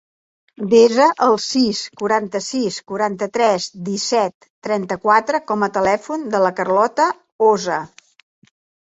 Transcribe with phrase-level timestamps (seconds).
[0.69, 7.11] Desa el sis, quaranta-sis, quaranta-tres, disset, trenta-quatre com a telèfon de la Carlota
[7.55, 7.83] Osa.